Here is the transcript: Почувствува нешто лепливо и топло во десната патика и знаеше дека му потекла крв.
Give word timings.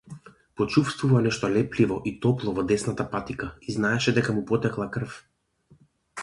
Почувствува 0.59 1.19
нешто 1.25 1.49
лепливо 1.57 1.97
и 2.11 2.13
топло 2.23 2.53
во 2.55 2.63
десната 2.71 3.07
патика 3.11 3.51
и 3.69 3.77
знаеше 3.77 4.15
дека 4.17 4.37
му 4.39 4.45
потекла 4.53 4.89
крв. 4.97 5.15